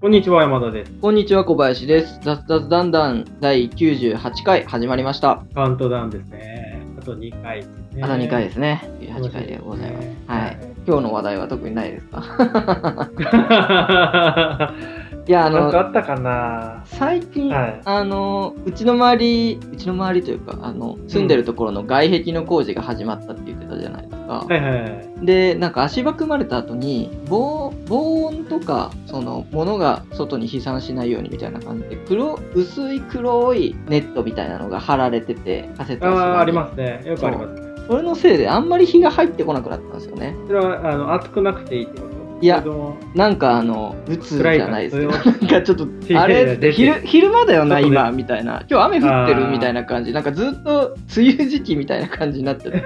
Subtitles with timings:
[0.00, 0.92] こんにちは、山田です。
[1.00, 2.18] こんにちは、小林です。
[2.22, 5.44] 雑雑だんだん第98回始まりました。
[5.54, 6.82] カウントダウンですね。
[6.98, 8.02] あと2回ですね。
[8.02, 8.90] あと2回ですね。
[9.00, 10.08] 98回でございます。
[10.26, 10.58] はい。
[10.86, 12.22] 今日の話題は特にないですか？
[15.30, 24.32] いや、あなんかあの、ったかな最近、はいあの、うちの周り、うちの周りというか、あの、住んでるところの外壁の工事が始まったって言ってたじゃないですか。
[24.32, 25.24] はいはいはい。
[25.24, 37.04] で、なんか足場組まれた後に、防、防音とか、その、物が外に飛散しないようにみたいな感じで、黒、薄い黒いネットみたいなのが張られてて、カセット足場にああ、ありますね。
[37.06, 37.70] よくありますね。
[37.86, 40.34] それのせいであんまり日が入ってこなくなったんですよね。
[40.48, 42.19] それは、あの、暑くなくていいってこと？
[42.40, 42.64] いや
[43.14, 48.62] なんかあの、鬱じゃないですけど、暗 なんかちょっと、あれ昼、昼間だよな、今、みたいな。
[48.70, 50.12] 今日雨降ってるみたいな感じ。
[50.12, 52.80] なんかずっと梅雨時期みたいな感じになっちゃって。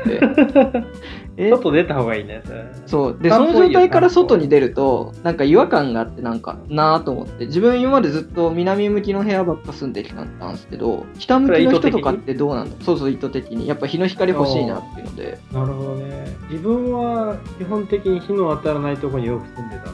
[1.37, 1.51] え？
[1.51, 2.65] 外出た方がいいね、それ。
[2.87, 3.19] そう。
[3.21, 13.67] で、その状態から外に出ると、なんか違和感があって、なんか、なぁと思って、自分今までずっと南向きの部屋ばっか住んできたんですけど、北向きの人とかってどうなんだそうそう、意図的に。
[13.67, 15.39] やっぱ日の光欲しいなっていうので。
[15.53, 16.37] なるほどね。
[16.51, 19.93] 自分は基本的に日の当たらないところによく住んでた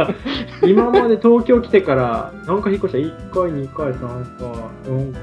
[0.00, 0.14] な。
[0.66, 4.48] 今まで東京来てから何回引っ越した ?1 回、2回、3回、
[4.92, 5.22] 4回、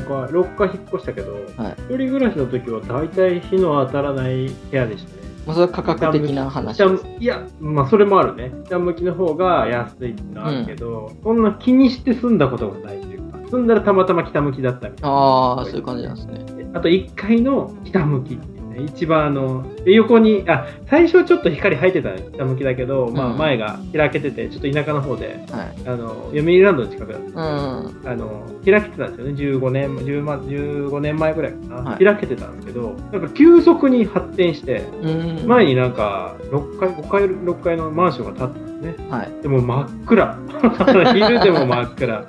[0.00, 5.26] 5回、6回引っ越したけど、はい一人暮らしの時は大体日の当たらない部屋でしたね。
[5.46, 6.82] まあ、それは価格的な話
[7.20, 8.52] いや、まあそれもあるね。
[8.66, 15.16] 北向きの方が安いってのはあるけど、そんな気にして住んだことがないというか、住んだらたまたま北向きだったみたいな。
[15.16, 16.68] ああ、そういう感じなんですね。
[16.74, 18.38] あと1階の北向き
[18.76, 25.88] ね、一番あの、横に、あ、最初はちょっと光入ってたのよ北向きだけど、まあうん前が開けてて、ちょっと田舎の方で、はい。
[25.88, 28.08] あの、読売ランドの近くだったんですけどうん。
[28.08, 29.32] あの、開けてたんですよね。
[29.32, 35.46] 15年、10ま15年前ぐらいかな、はい開けてたんですけど、なんか急速に発展して、うん。
[35.46, 39.08] 前になんか6階、5階、6階のマンションが建ったんですね。
[39.10, 39.42] はい。
[39.42, 40.38] でも真っ暗。
[41.14, 42.24] 昼でも真っ暗。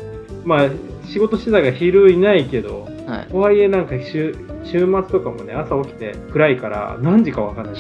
[0.46, 0.70] まあ、
[1.06, 3.28] 仕事してたから昼いないけど、はい。
[3.28, 7.76] とはいえなんか週週末とかもね朝起きて暗いから何時かわかんない。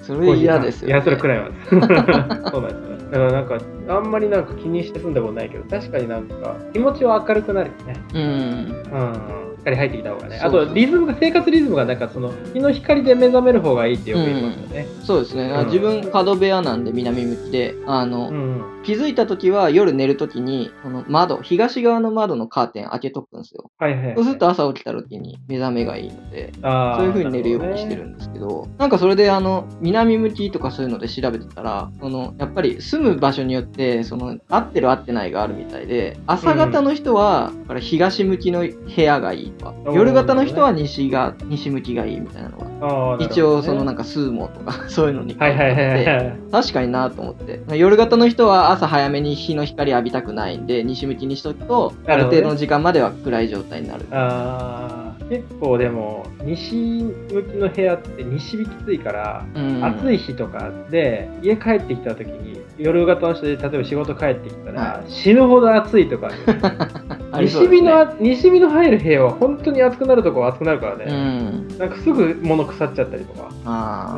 [0.00, 1.50] それ嫌ですよ、いやそれ暗いわ。
[1.70, 3.10] そうなんですよ。
[3.10, 3.58] だからなんか
[3.88, 7.94] あんまりなんか気にして住んだことないけど確かになんか気持ちは明るくなるよね。
[8.14, 8.22] うん。
[8.22, 9.47] うん。
[9.68, 10.40] 光入ってきた方がね。
[10.42, 14.86] あとリズムが生活リズムがなんかその日の光で目覚める方がいいってよく言いますよね。
[15.02, 15.44] そうですね。
[15.44, 18.64] うん自分、角部屋なんで南向きで、あの、うん。
[18.84, 23.70] 気づいた時は夜寝る時に、この窓、東側の窓のカーテン開けとくんですよ。
[23.78, 24.14] はいはいはい。
[24.14, 43.24] そうすると朝起きた時に目覚めがいいので、そういう風に寝るようにしてるんですけど、なんかそれであの、南向きとかそういうので調べてたら、その、やっぱり住む場所によって、その、合ってる合ってないがあるみたいで、朝方の人は、だから東向きの部屋がいいとか、うん夜型の人は西が、西向きがいいみたいなのが、ね。
[43.24, 45.62] 一応そのなんかスーモとか そういうのに書てあって。
[45.62, 46.36] はいいはいはいはい。
[46.50, 47.60] 確かになと思って。
[47.76, 54.04] 夜型の人は朝早めに日の光浴びたくないんで西向きにしとくとある程度の時間までは暗い状態になる。
[54.10, 59.84] あー結構でも西向きの部屋って西日きついから、うん。
[59.84, 66.28] 暑い日とかで家帰ってきた時に夜型の人で例えば仕事帰ってきたら、は死ぬほど暑いとか、
[67.38, 67.44] ね。
[67.44, 71.68] 西日の西日の入る部屋は本当に暑くなるとこは暑くなるからうね、ん。
[71.78, 73.48] なんかすぐ物腐っちゃったりとか。
[73.64, 74.16] あ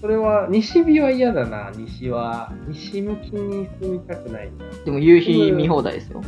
[0.00, 1.70] それは西日は嫌だな。
[1.76, 4.50] 西は西向きに住みたくない
[4.84, 6.20] でも夕日見放題ですよ。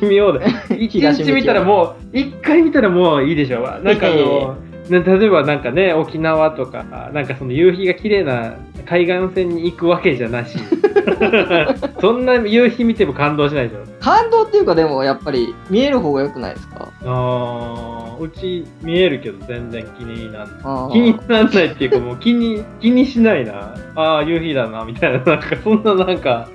[0.00, 0.40] 微妙だ。
[0.78, 3.60] 一 東向き日見たらもう、一回見たらもういいでしょ。
[3.60, 4.56] なんかあの、
[4.88, 6.84] ね例えばなんかね、沖縄とか、
[7.14, 8.54] なんかその夕日が綺麗な
[8.86, 10.58] 海岸線に行くわけじゃなし。
[12.00, 13.84] そんな夕日見ても感動しないでしょ。
[14.00, 16.88] 感動っていうかでもやっぱり見える方が良くないですか？
[17.04, 20.92] あーうち見えるけど全然気になんない。
[20.92, 23.74] 気になんないっていうかもう気に、気にしないな。
[23.96, 25.18] ああ、夕日だな、みたいな。
[25.18, 26.48] なんかそんななんか、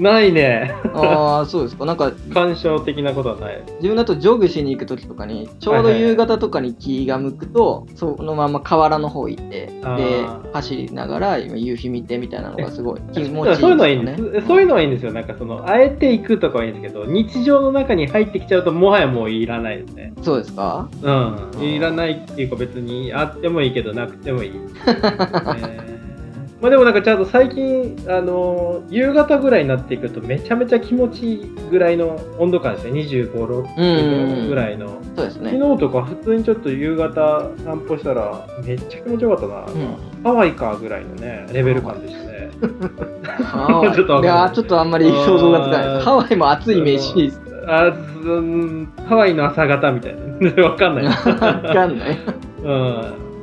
[0.00, 0.74] ないね。
[0.94, 3.62] ああそうですかなんか感傷的なことはない。
[3.76, 14.46] 自分だとジョグしに行く時とかにちょうど夕方とかに気が向くとそのまま河原の方行ってあでー走りながら今夕日見てみたいなのがすごい気持ちいいそういうのはいいんです。
[14.46, 15.12] そういうのはいいんですよ。
[15.12, 20.12] なんかその、あえて行くとかはいいんですけど、日常の中に入ってきちゃうと、もはやもういらないですね。
[20.22, 20.88] そうですか？
[21.02, 21.62] うん。
[21.62, 24.52] いらないっていうか別にあってもいいけど、なくてもいい。
[24.86, 25.95] え ー
[26.60, 32.92] まあでもなんかちゃんと最近、あのー夕方ぐらいになっていくとめちゃめちゃ気持ちいいぐらいの温度感ですね。
[33.00, 34.88] 25、6度ぐらいの。
[35.16, 39.60] そうですね昨日とか普通にちょっと夕方散歩したらめっちゃ気持ちよかったな。
[39.60, 42.50] うんハワイかぐらいのね、レベル感でしたね。
[43.94, 50.62] ちょっといいやーちょっとあんまり想像がつかないですハワイも暑いイメージですあずうんハワイの朝方みたいな。
[50.64, 51.04] わかんない。
[51.04, 52.18] わかんない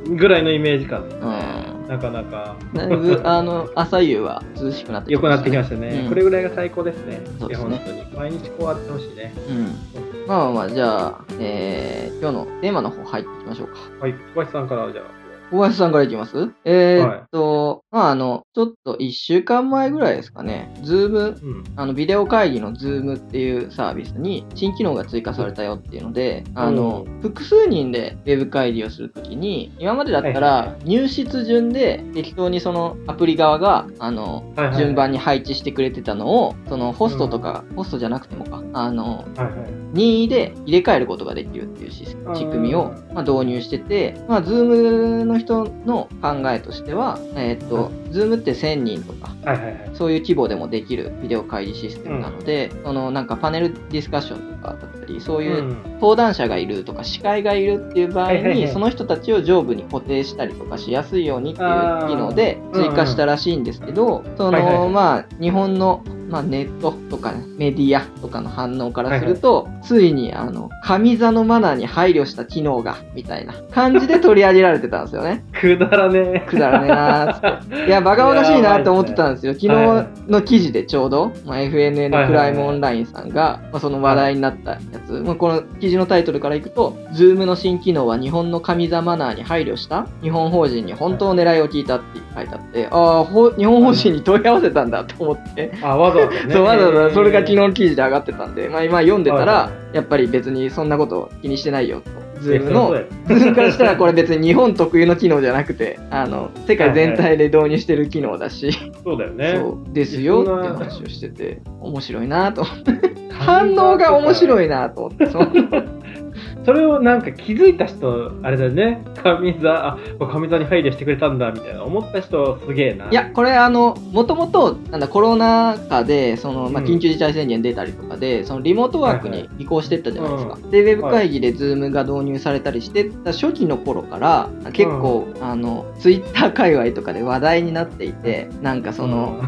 [0.08, 0.16] うん。
[0.16, 1.02] ぐらいのイメージ感。
[1.02, 7.20] うんなかなかだいぶ、あの、朝夕は涼しくなって良くなってきましたね、うんこれぐらいが最高ですね。
[7.38, 8.10] そうですね。
[8.16, 9.34] 毎日こうあってほしいね。
[9.48, 10.26] うん。
[10.26, 13.74] まあまあ、じゃあ、えー、今日のテーマの方入っていきましょうか。
[14.00, 15.23] はい、小林さんからじゃあ。
[15.54, 16.50] 小林さんからいきます？
[16.64, 21.64] えー、っと、まああの、ちょっと1週間前ぐらいですかね、 Zoom、うん。
[21.76, 34.76] あの、ビデオ会議の Zoom っていうサービスに新機能が追加されたよっていうので、あの、複数人でウェブ会議をするときに、今までだったはいはいはら入室順で適当にそのアプリ側が、あの、はいはい。
[34.76, 39.84] 順番に配置してくれてたのを、そのホストとか、ホストじゃなくてもか、あの、はいはい。
[39.92, 42.04] 任意で入れ替えることができるっていう仕
[42.50, 49.90] 組みを、まあ、導入してて、まあ、Zoom の人人の考えとしては、えーっと、Zoom って1000人とか、はいはいはい。
[49.94, 61.68] そういう規模でもできるビデオ会議システムなので、そのなんかパネルディスカッションとかだったり、そういううん登壇者がいるとか司会がいるっていう場合に、はいはいはいその人たちを上部に固定したりとかしやすいようにっていう
[62.08, 75.44] 機能で追加したらしいんですけど、そはいはいはいのまあ日本の、まあ、ネットとか、ね、メディアとかの反応からすると、ついにあの上座のマナーに配慮した機能がみたいな感じで取り上げられてたんですよね。
[75.60, 76.40] くだらねえ。
[76.40, 77.86] くだらねえなーっつって。
[77.86, 79.54] いや、バカバカしいなって思ってたんですよ。
[79.54, 96.52] 昨日の記事でちょうど、まあ、FNN クライムオンラインさんが、まあ、その話題になったやつ、まあ、この記事のタイトルからいくと、Zoom の新機能は日本の上座マナーに配慮した日本法人に本当の狙いを聞いたって書いてあって、ああ、ほ日本法人に問い合わせたんだと思って、あ、わざわざね。
[96.52, 102.23] そうわざわざそれが昨日の記事で上がってたんで、まあ、今読んでたはいらは、やっぱり別にそんなこと気にしてないよと。
[102.44, 108.72] Zoom のそうだよズームからしたらこれ別に日本特有の機能じゃなくて、あの、世界全体で導入してる機能だし、
[109.04, 109.54] そうだよね。
[109.56, 113.14] そうですよって話をしてて、面白いなと思って。
[113.30, 114.64] 反応が面白い。
[114.64, 115.46] いなと思って、その
[116.64, 119.04] それをなんか気づいた人、あれだよね。
[119.22, 121.84] 上座、あ、上座に配慮してくれたんだ、みたいな。
[121.84, 123.10] 思った人、すげえな。
[123.10, 130.58] いや、これあの、もともと、なんだ、コロナ禍で、その、まあ、うん緊急事態宣言出たりとかで、そのリモートワークにはいは移行してったじゃないですか。
[130.62, 139.42] うで、ウェブ会議で Zoomが導入されたりしてた初期の頃から、結構、あの、ツイッター界隈とかで話題になっていて、なんかその、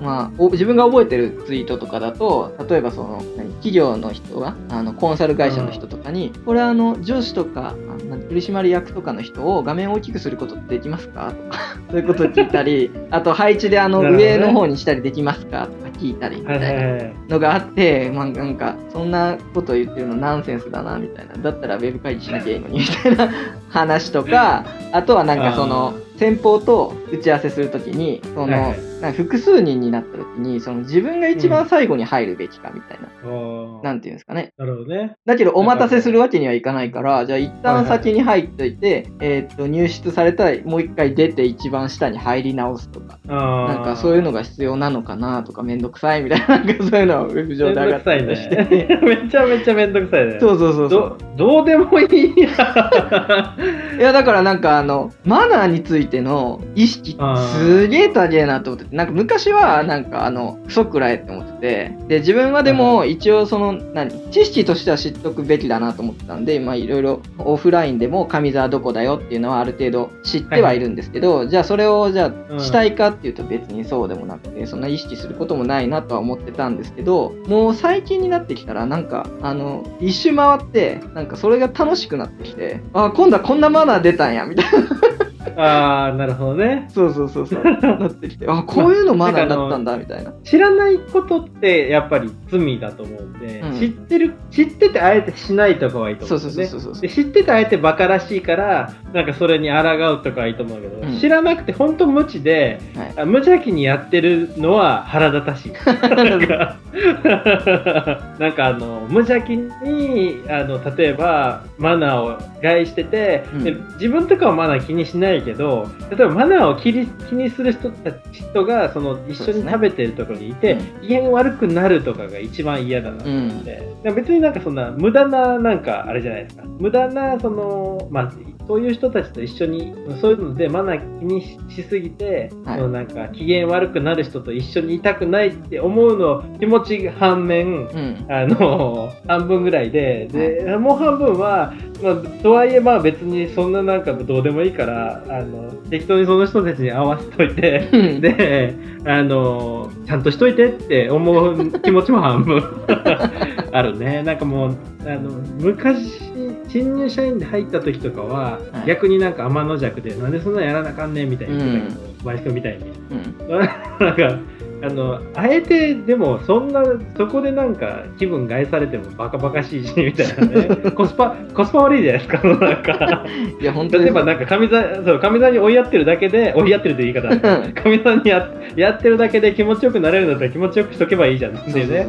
[0.00, 11.32] まあ、お自分が覚えてるツイートとかだと、例えばその、何企業の人が、あの、コンサル会社の人とかに、これあの、上司とか、あの取締役とかの人を画面を大きくすることってできますか？
[11.32, 11.58] とか、
[11.90, 15.66] そういうことを聞いたり、 あと配置であの、上の方にしたりできますか？
[15.66, 17.04] とか聞いたり、みはいたいな。
[17.28, 21.34] のがあって、まあなんか、そんなこと言ってるのナンセンスだな、みたいな。
[21.42, 23.28] だったらウェブ会議しなきゃいいのに、みたいな
[23.68, 33.08] 話とか、あとはなんかその、先方と打ち合わせするときに、その、はいはいなんか複数人になったときに、その自分が一番最後に入るべきか、みたいな。
[33.24, 34.52] あーなんていうんですかね。
[34.58, 35.16] なるほどね。
[35.24, 48.86] だけど、お待たせするわけにはいかないから、じゃあ一旦先に入っといて、えーっと、入室されたらもう一回出て一番下に入り直すとか、ななんかそういうのが必要なのかなとか、めんどくさいみたいな、なんかそういうのはウェブ上で上がったりとしてて。
[48.86, 49.00] ね。
[49.02, 50.38] めちゃめちゃめんどくさいね。
[50.40, 51.18] そうそうそうそう。
[51.36, 52.48] どどうでもいいや。
[53.98, 85.17] いや、だからなんかあの、マナーについての意識すげえ高えなと思ってて、なんか昔はなんかあの、クソくらえって思ってて、で、自分はでも一応その、何、知識としては知っとくべきだなと思ってたんで、まあいろいろオフラインでも上座どこだよっていうのはある程度知ってはいるんですけど、じゃあそれをじゃうんあしたいかっていうと別にそうでもなくて、そんな意識することもないなとは思ってたんですけど、もう最近になってきたらなんか、あの、一周回って、なんかそれが楽しくなってきて、あ、今度はこんなマナー出たんや、みたいな。
[85.60, 86.86] ああ、なるほどね。
[86.88, 87.64] そうそうそうそう。
[87.64, 90.32] なってきて、あ、こういうのマナーだったんだ、みたいな。
[90.44, 96.66] 知らないことってやっぱり罪だと思うんで、うん知ってる、知っててあえてしないとかはいいと思そううんですね。
[96.66, 97.02] そうそうそうそう。
[97.02, 99.80] で知っててあえてバカらしいから、なんかそれに抗
[100.12, 105.72] うとかはいいと思うけど、うん知らなくて本当無知で、はいあ無邪気にやってるのは腹立たしい。
[106.14, 106.76] なんか、
[108.38, 121.00] なんかあの、無邪気に、あの、例えばマナーを害してて、うんで自分とかはマナー気にしないけど、例えばマナーを気に気にする人たち人が、その一緒に食べてるところにいて、うん。
[121.02, 126.64] 機嫌悪くなるとかが一番嫌だなと思って、で別になんかそんな無駄ななんかあれじゃないですか。
[126.64, 128.32] 無駄なそのまあ
[128.68, 138.26] そういう人たちと一緒にそういうのでマナー気にししすぎて、はいそのなんか機嫌悪くなる人と一緒にいたくないって思うの気持ち反面うん。
[138.28, 141.72] あの 半分ぐらいでで、もう半分は、
[142.02, 152.62] まあ、とはいえまあ別にそんななんかどうでもいいからあの適当にその人たちに合わせといてうんで、あの、ちゃんとしといてって思う気持ちも半分
[153.72, 154.22] あるね。
[154.22, 158.86] なんかもう、あの、昔新入社員で入った時とかは、はい。
[158.86, 162.84] 逆になんか天の弱でなんでそんなんやらなあかんねんみたいに言ってたけど、小林君みたいに。
[163.10, 163.48] うん。
[163.58, 164.38] なんか
[164.80, 166.84] あのあえてでもそんな
[167.16, 170.68] そこでなんか気分害されてもバカバカしいしみたいなね。
[170.94, 172.46] コスパコスパ悪いじゃないですか。
[172.46, 173.26] なんか。
[173.60, 174.04] いや、本当に。
[174.04, 177.72] 例えばなんか上座そう上座に追いやってるだけで追いやってるという言い方うん。
[177.74, 182.06] 上座にややってるだけで気持ちよくなれるんだったら気持ちよくしとけばいいじゃんっていうね。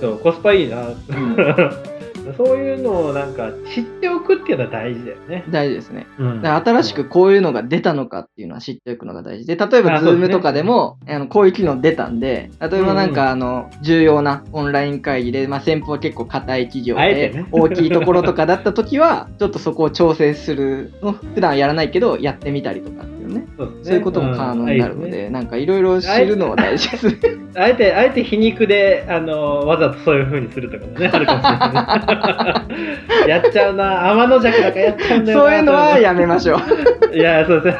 [0.00, 0.78] そうコスパいいな、
[2.36, 6.06] そういうのをなんか知っておくっていうのは大事だよね、大事ですね。
[6.18, 6.42] うん。
[6.42, 9.46] だから新しくこういうのが出たのかっていうのは知っておくのが大事。
[9.46, 23.46] で、例えば Zoom とかでも、あのこういう機能出たんで、例えばなんかあの、重要なオンライン会議で、まあ、先方は結構硬い企業で大きいところとかだった時は、ちょっとそこを調整するの、普段やらないけど、やってみたりとかね。
[23.56, 27.16] そうねそういうことも可能になるので、なんかいろいろ知るのは大事ですね。
[27.54, 33.28] あえて、あえて皮肉で、あの、わざとそういう風にするとかもね、あるかもしれない、ね。
[33.28, 35.44] やっちゃうな、天の弱だからやっちゃうんだよな。
[35.44, 36.60] そういうのはやめましょう。
[37.16, 37.78] いや、そうです。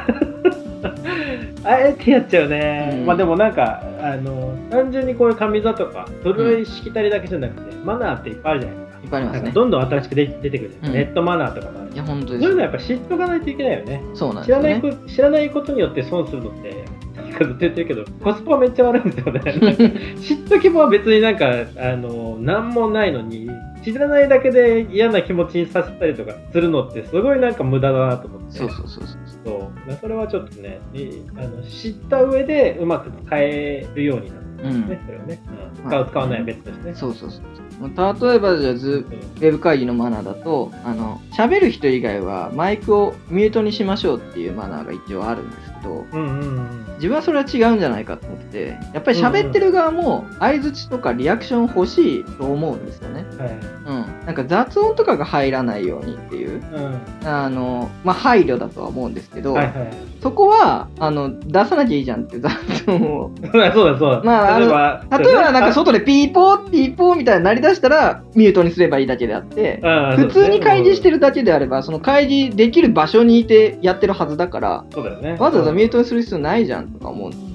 [1.65, 2.91] あえてやっちゃうね。
[2.93, 9.01] うんまあでもなんか、あの、単純にこういう上座とか、古いしきたりだけじゃなくて、マナーっていっぱいあるじゃないですか。
[9.03, 9.51] いっぱいありますね。
[9.53, 12.51] どんどん新しく出出てくるうんネットマナーとかもあるいや、本当そうですよ。
[12.51, 14.03] いうのはやっぱ知っとかないといけないよね。
[14.15, 14.69] そうなん知ですよね。
[14.75, 16.85] らないこ知らないことによって損するのって、
[17.31, 19.93] からずっと言ってるけど、 コスパめっちゃ悪いんですよね。
[20.21, 23.51] 知っとけば別になんか、あの、なんもないのに、
[23.83, 28.59] 知らないだけで嫌な気持ちにさせたりとかするのって、すごいなんか無駄だなと思って。
[28.59, 29.19] そうそうそうそう。
[29.45, 35.43] そうそれはちょっとね、いあの知った上でうまく使えるようになるんですね、それをね。
[35.49, 36.95] うん使う、使わないは別としてね。
[36.95, 37.41] そうそうそう。
[37.43, 46.95] まあ例えばじゃあズウェブ会議のマナーだと、あの、喋る人以外はマイクをミュートにしましょうっていうマナーが一応あるんですけど、うんうんうん。
[46.97, 53.25] 自分はそれは違うんじゃないかと思って、やっぱり喋ってる側も相づちとかリアクション欲しいと思うんですよね。
[53.39, 53.51] はい。
[53.51, 54.27] うん。
[54.27, 57.27] なんか雑音とかが入らないようにっていう、うん。
[57.27, 59.93] あの、まあ、配慮だとは思うんですけど、はいはい。
[60.23, 63.31] そこは、あの、出さなきゃいいじゃんっていう雑音を。
[63.51, 64.23] そうだそうだ。
[64.23, 69.81] まあ例えば、例えばなんか外でピーポー、ピーポーみたいになりだしたら、ミュートにすればいいだけであって、
[70.17, 71.11] 普通に開示してる。
[71.11, 75.37] るだけであれば、その開示できる場所にいてやってるはずだから、そうだよね。
[75.39, 77.50] わざわざミュートにする必要ないじゃんとか思うんです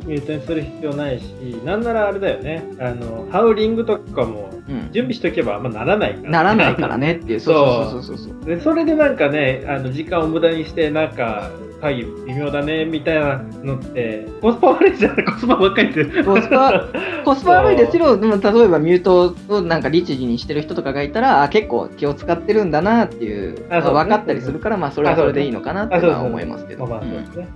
[0.00, 0.14] よね。
[0.14, 1.24] ミュートにする必要ないし、
[1.64, 2.64] なんならあれだよね。
[2.78, 4.50] あの、ハウリングとかも
[4.92, 6.30] 準備しとけばあんまならないから。
[6.30, 7.54] ならないからねっていう、 そう。
[7.90, 8.44] そうそうそうそう。
[8.44, 15.24] でそれでなんかねあの時間を無駄にしてなんか会議微妙だねみたいなのってコスパ悪いじゃん。
[15.24, 16.88] コスパばっかりってコスパ
[17.24, 23.94] コスパ悪いですけど、でも例えばミュートをなんか律儀にしてる人とかがいたら、あ結構気を使ってるんだなっていう、あそう。
[23.94, 26.86] まあ分かったりするから、まあそれはそれでいいのかなって思いますけど。
[26.86, 27.48] まあまあそうですね、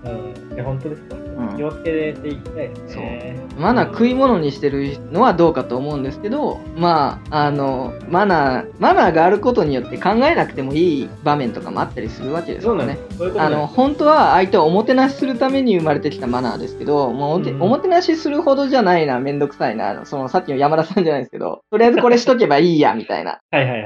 [0.57, 0.65] うん。
[0.65, 1.57] 本当ですか、ん。
[1.57, 12.99] 気をつけていきたいですねマナー食い物にしてるのはどうかと思うんですけど、まあ、あの、マナー、マナーがあることによって考えなくてもいい場面とかもあったりするわけですよね。
[13.39, 17.63] あの、本当は相手をおもてなしするために生まれてきたマナーですけど、もうおてうん。
[17.63, 23.41] おもてなしするほどじゃないな、めんどくさいな、そのさっきの山田さんじゃないですけど、とりあえずこれしとけばいいや、みたいな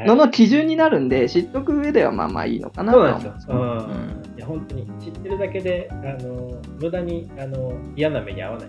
[0.07, 3.61] のの基準になるんで、知っとく上ではまあまあいいのかなとはそうなんですよ、うん。
[3.61, 8.69] うんいや本当に知ってるだけであの無駄にあの嫌な目に遭わない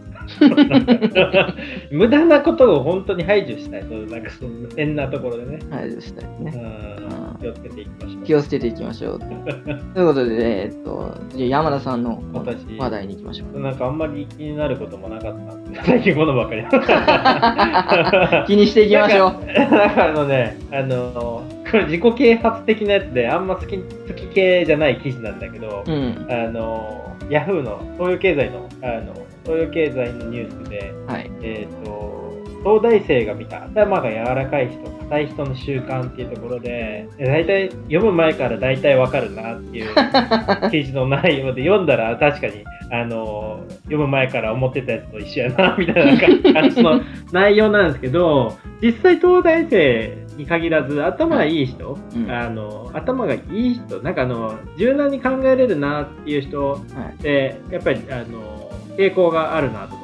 [1.94, 6.52] 無駄なことを本当に排除したいそうなんかそんな変なところでねはい、したいね。
[6.56, 9.20] うん気をつけていきましょう気をつけていきましょう。
[9.96, 13.60] ということで、えっと、じゃあ山田さんの私話題に行きましょう。
[13.62, 16.66] なんかあんまり気になることもなかったんで、最近このばかり。
[18.46, 19.32] 気にしていきましょう。
[19.56, 26.28] なんかあのね、あの、これ自己啓発的なやつで、あんま好き好き系じゃない記事なんだけど、うん。
[26.30, 31.32] あの、ヤフーの東洋経済の、あの、東洋経済のニュースで、はい。
[31.42, 32.20] えっ、と、
[32.64, 39.96] 東大生が見た頭が柔らかい人、硬い人の習慣っていうところで、大体読む前から大体わかるなっていう
[40.70, 56.80] 記事の内容で読んだら確かに、あの、読む前から思ってたやつと一緒やな、みたいな感じの内容なんですけど、実際東大生に限らず頭がいい人、うんあの、頭がいい人、なんかあの、柔軟に考えれるなっていう人は
[57.20, 57.22] い。
[57.22, 59.96] でやっぱりあの傾向があるなと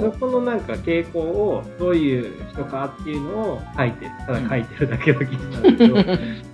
[0.00, 5.94] そこのなんか傾向をどういう人かっていうのを書いてただ書いてるだけの記事なんですけど、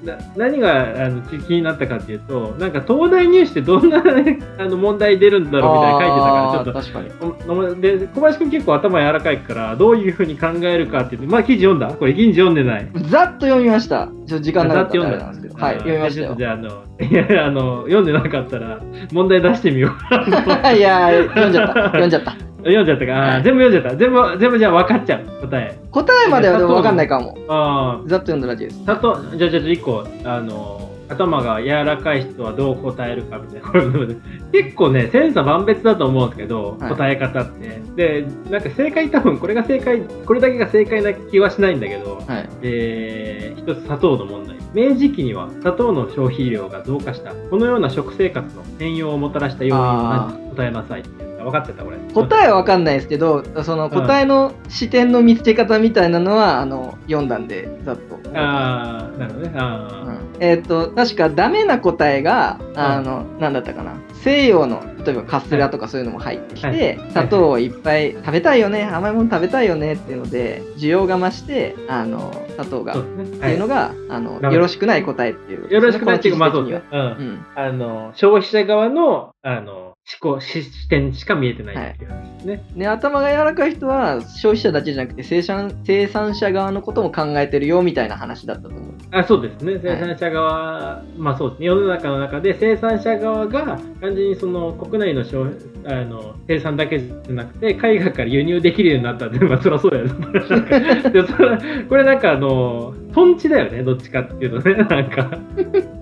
[0.04, 4.02] な何があの気気になったかっていうとなんか東大入試ってどんな
[4.58, 11.88] あの問題出るんだろうみたいな書いてたからちょっとで小林君結構頭柔らかいからどういうふうに考えるかっていうまあ記事読んだ？
[11.94, 12.88] これ記事読んでない？
[13.08, 14.08] ざっと読みました。
[14.26, 15.48] ちょっと時間なかったんで。
[15.54, 16.34] はい、読みました。
[16.36, 16.68] じゃああの
[17.00, 18.80] いやあの読んでなかったら
[19.12, 19.90] 問題出してみよう
[20.76, 21.74] いやー、読んじゃった。
[21.84, 22.47] 読んじゃった。
[22.58, 23.96] 読んじゃったか、はい全部読んじゃった。
[23.96, 25.78] 全部、全部じゃあ分かっちゃう、答え。
[25.90, 27.36] 答えまではでも分かんないかも。
[27.48, 28.82] あざっと読んだだけです。
[28.84, 33.68] あ、たと、じゃあ、じゃあ、一個、あの、頭が柔らかい人はどう答えるかみたいな。
[33.68, 33.78] こ
[34.52, 37.80] れ結構ね、千差万別だと思うんですけど、はい答え方って。
[37.96, 42.48] で、なんか正解多分、これが正解、これだけが正解な気はしないんだけど、はい。
[42.62, 44.56] えー、一つ砂糖の問題。
[44.74, 47.32] 明治期には砂糖の消費量が増加した。
[47.50, 51.96] このような食生活の変容をもたらした要因を答えなさいっていう分かっちゃった、これ。
[52.14, 58.18] 答えは分かんないですけど、その答えの視点の見つけ方みたいなのは、あの、読んだんで、ざっと。
[58.34, 59.52] あー、なるほどね。
[59.56, 60.12] あー。
[60.12, 63.94] うんえっ、と、確かダメな答えが、あの、なんだったかな。
[64.22, 73.02] 西洋の、例えばカステラとかそういうのも入ってきて、はい砂糖をいっぱい食べたいよね、甘いもの食べたいよねっていうので、需要が増して、あの、砂糖が、っ。
[73.02, 75.72] ていうのが、あの、ダメよろしくない答えっていう。
[75.72, 76.84] よろしくないっていうか、まあそうですね。
[76.92, 77.00] うん。
[77.00, 77.46] うん。
[77.56, 82.64] あの、消費者側の、あの、思考、し視点しか見えてないっていう話ですね。
[82.74, 88.94] ね、頭が柔らかい人は消費者だけじゃなくて生産生産者側のことも考えてるよみたいな話だったと思う。
[89.10, 89.78] あそうですね。
[89.82, 91.66] 生産者側、まあそうですね。
[91.66, 101.10] 世の中の中で生産者側が完全にその国内の消費あの生産だけじゃなくて、海外から輸入できるようになったって、まあそりゃそうだよね。
[101.12, 103.82] でそれこれなんかあの、トンチだよね。
[103.82, 104.76] どっちかっていうとね。
[104.76, 105.30] なんか、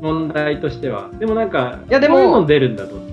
[0.00, 1.10] 問 題としては。
[1.18, 3.06] でもなんか、いやでもこういうの出るんだと。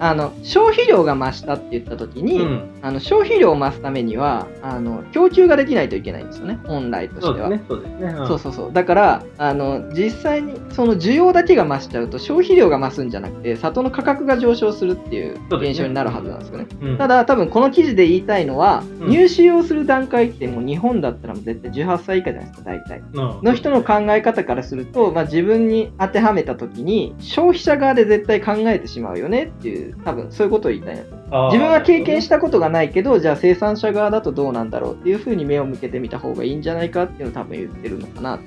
[0.00, 2.74] あの消費量が増したって言った時に、うん。
[2.82, 7.48] あの消費量を増すためにはあの供給ができないといけないんですよね本来としては。
[7.48, 7.64] そうですね。
[7.68, 8.06] そうですね。
[8.18, 16.66] うんそうそうそうだからあの実際にその需要だけが増しちゃうと消費量が増すんじゃなくて里の価格が上昇するっていう現象になるはずなんですよね。
[16.82, 23.02] うんただ多分この記事で言いたいのは、うん入試をする段階ってもう日本だったらもう絶対18歳以下じゃないですか大体。
[23.12, 31.02] うんの人の考え方からすると、まあ、自分に当てはめた時に消費者側で絶対考えてしまうよねっていう多分そういうことを言いたいな
[31.48, 38.44] 自分は経験したことがないけどじゃあ生産者側だとどうなんだろうっていうふうに目を向けてみた方がいいんじゃないかっていうのを多分言ってるのかなと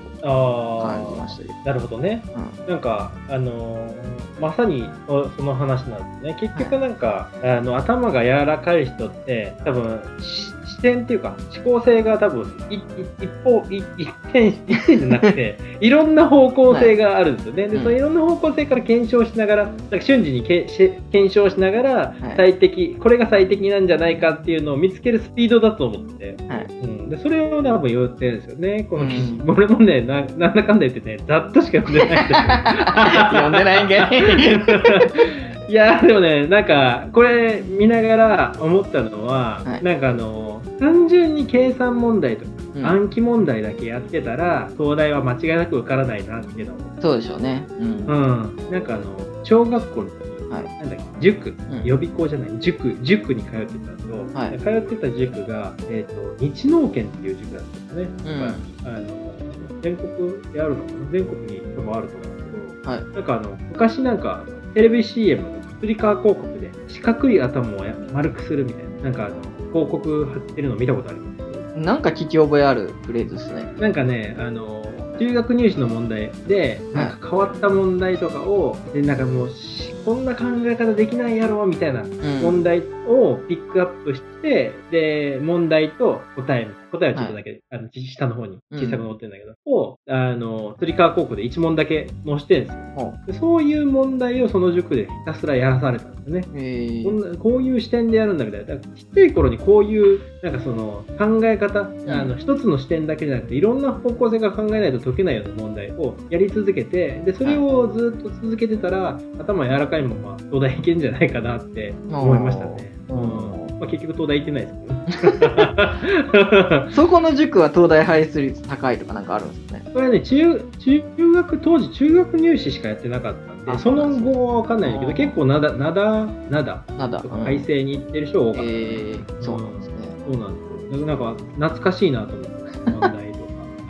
[0.83, 2.23] 感じましたなるほどね。
[2.35, 6.37] うんなんか、あのーまさにそその話なんですね。
[6.39, 12.81] 結局なんか、あの頭が柔らかい人って、多分し視点っていうか、思考性が多分いい
[13.19, 17.67] 一方い一点、一点 じゃなくて、いろんな方向性があるんですよね。
[17.67, 26.43] で、うんそのいろんな方向性から検証しながら、なんか瞬時にけし検証しながらはい、最適、これが最適なんじゃないかっていうのを見つけるスピードだと思ってて。
[26.47, 29.33] はいうん、でそれを多分言ってるんですよね、この記事。
[29.33, 32.37] うん俺もねな、なんだかんだ言ってね、ざっとしか読んでないんですよ。
[33.33, 39.83] 読んでないんかい いやでもねなんかこれ見ながら思ったのは、はい。
[39.83, 42.85] なんかあの単純に計算問題とか、うん。
[42.85, 47.65] 暗記問題だけやってたら東大は間違いなく受からないなっていうのをそうでしょうね。
[47.79, 48.05] うん。
[48.05, 48.71] うん。
[48.71, 50.63] なんかあの小学校の時、はい。
[50.63, 51.83] なんだっけ塾、ん。
[51.83, 52.95] 予備校じゃない塾。
[53.01, 54.59] 塾に通ってたんですよ、はい。
[54.59, 58.39] 通ってた塾が、えー、と日農研っていう塾だったんですね、うん。
[58.39, 59.33] まああの
[59.81, 61.11] 全国であるのかな？
[61.11, 62.89] 全国に多分あると思うんですけど。
[62.89, 63.03] はい。
[63.03, 69.35] なんかあの昔なんかテレビ CM の釣り革広告で四角い頭をや丸くするみたいななんかあの
[69.71, 71.37] 広告貼ってるの見たことあります
[71.77, 73.71] なんか聞き覚えあるフレーズですね。
[73.77, 74.83] なんかねあの
[75.19, 92.83] 中学入試の問題でなんか変わった問題とかをでなんかもうしこんな考え方できないやろみたいなうん問題をピックアップして、で、問題と答え、答えはちょっとだけ、あの、下の方に小さく載ってるんだけど、を、あの、釣り革高校で1問だけ載してるんですよ。
[92.95, 93.33] ほで。
[93.33, 96.41] そういう問題をその塾でひたすらやらされたんですよね。
[96.53, 98.67] うへこんなこういう視点でやるんだみたいな。
[98.67, 112.93] だからちっちゃい頃にこういう、なんかその考え方、あの一つの視点だけじゃなくて、いろんな方向性が考えないと解けないような問題をやり続けて、で、それをずっと続けてたら、頭柔らかいまま東大行けんじゃないかなって思いましたね。
[113.09, 113.53] ううん。
[113.53, 116.91] んまあ、結局東大行ってないですけどね。
[116.91, 128.69] そこの塾は東大排出率高いとかなんかあるんですねこれね中、中学、当時中学入試しかやってなかったんで、あその後は分かんないんだけど、結構なだ、なだ、なだ、なんだ、とかうん改正に行ってる人が多かった。
[128.69, 129.93] えー、そうなんですね
[130.31, 130.59] そうなんで
[130.95, 131.05] すよ。
[131.05, 133.17] なんか、懐かしいなと思って、問題とか。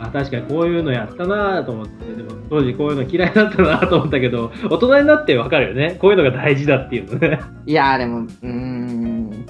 [0.00, 5.96] あ、確かにこういうのやったなと思って、でも当時こういうの嫌いだったなと思ったけど、大人になって分かるよね。
[6.00, 7.40] こういうのが大事だっていうのね。
[7.66, 8.77] いやーでもうーん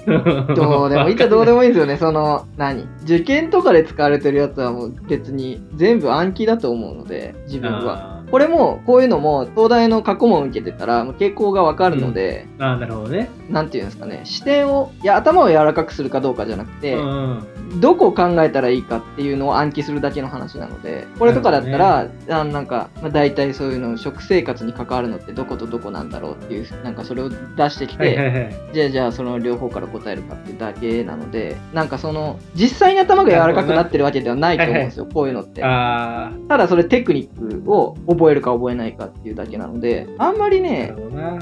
[0.55, 1.97] どうでもいいっちゃどうでもいいんですよね。
[1.97, 2.87] その何？
[3.03, 8.15] 受験とかで使われてるやつはもう別に全部暗記だと思うので自分は。
[8.17, 13.29] あこれも、こういうのも、東大の過去問受けてたら、傾向がわかるので、ああ、なるほどね。
[13.49, 17.43] なんていうんですかね、視点を、いや、頭を柔らかくするかどうかじゃなくて、うん。
[17.79, 28.55] どこを考えたらいいかっていうのを暗記するだけの話なので、これとかだったら、あなんか、まあ、大体そういうの、食生活に関わるのってどことどこなんだろうっていう、なんかそれを出してきて、はいはいはい。
[28.73, 35.63] じゃあじゃあその両方から答えるかっていうだけなので、なんかその、実際に頭が柔らかくなってるわけではないと思うんですよ、こういうのって。
[35.63, 40.93] あただそれテクニックを覚えるか覚えないかっていうだけなので、あんまりね。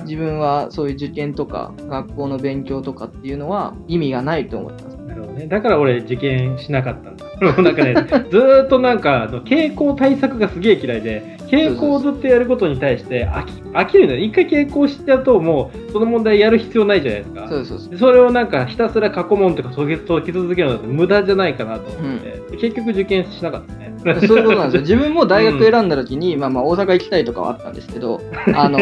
[0.04, 4.98] 自分はそういう受験とか学校の勉強とかっていうのは意味がないと思ってます。
[4.98, 5.48] なるほどね。
[5.48, 7.28] だから俺受験しなかったんだ。
[7.62, 7.94] なんかね、
[8.32, 14.20] ずーっとなんか、傾向対策がすげえ嫌いで、傾向をずっとやることに対して飽き飽きるのよ。
[14.20, 17.48] 一回傾向してやると、もうその問題やる必要ないじゃないですか。
[17.48, 17.90] そうそうそう。
[17.92, 23.87] でそれをなんかひたすら過去問とか解き続けるの無駄じゃないかなと思って、結局受験しなかったね。
[24.04, 24.82] そういうことなんですよ。
[24.82, 28.22] 自分も大学選んだ時に、まあまあ大阪行きたいとかはあったんですけど、
[28.54, 28.80] あの、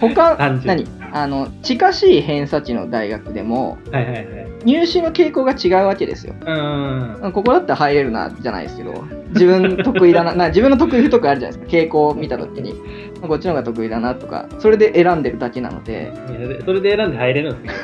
[0.00, 0.86] 他、 何？
[1.12, 4.26] あの、近しい偏差値の大学でも、はいはいはい。
[4.64, 6.34] 入試の傾向が違うわけですよ。
[7.32, 12.74] ここだったら入れるな、じゃないですけど、自分得意だな、 な自分の得意不得意あるじゃないですか、傾向を見たときに、
[13.28, 16.12] こっちの方が得意だなとか、それで選んでるだけなので、
[16.64, 17.74] それで選んで入れるんです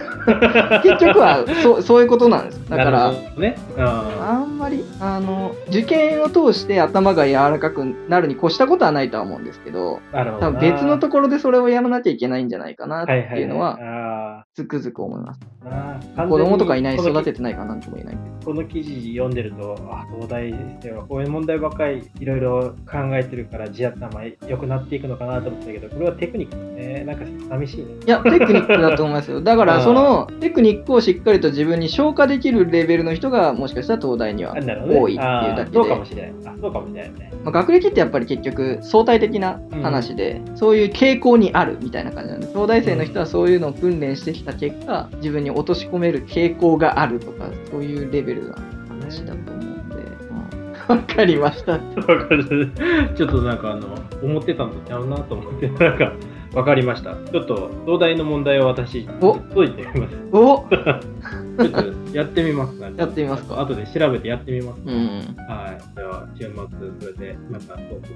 [0.83, 2.69] 結局はそうそういうことなんです。
[2.69, 3.57] だからね。
[3.79, 10.01] ああんまり、あの、受験を通して頭が柔らかくなるに越したことはないとは思うんですけど。
[10.13, 15.41] 多分別のところでそれをやらなきゃいけないんじゃないかなってはいはいいうのは、はつくづく思います。
[16.17, 18.19] 子供とかいない育ててないかなんとも言えない。
[18.45, 27.05] この記事読んでると、あ、東大ではこういう問題ばっかりいろいろ考えてるから地頭良くなっていくのかなと思ったけど、これはテクニックね。
[27.05, 27.85] なんか寂しいね。
[28.07, 29.41] いや、テクニックだと思いますよ。
[29.41, 36.33] だから、そのテクニックをしっかりと自分に消化できるレベルの人が、もしかしたら東大には多いっていうだけあーそうかもで、しれない。
[36.47, 37.33] あ、そうかもしれないね。
[37.45, 48.57] まあ、学歴ってやっぱり結局相対的な話で、そういう傾向にあるみたいな感じなんで、東大生の人はそういうのを訓練してきた結果、自分に落とし込める傾向があるとか、そういうレベルな
[48.89, 49.50] 話だと思うんで、うん
[50.91, 51.73] わかりました。
[51.73, 52.73] わかる。
[53.15, 56.13] ちょっとなんかあの、思ってたんとちゃうなと思って、なんか、
[56.53, 57.15] わかりました。
[57.31, 60.17] ちょっと、東大の問題を私、お解いてみます。
[60.33, 63.61] お ちょっと、やってみますか、やってみますか。
[63.61, 64.81] 後で調べてやってみます。
[64.85, 64.97] うん。
[65.47, 65.97] はい。
[65.97, 66.55] では、週末、
[66.99, 68.11] それで、また報告。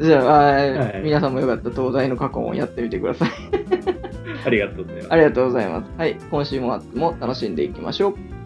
[0.04, 3.30] じゃあ、はいはい皆さんもよかったら東大の過去問やってみてください。
[4.44, 5.12] ありがとうございます。
[5.12, 5.90] ありがとうございます。
[5.96, 8.39] はい、今週もも楽しんでいきましょう。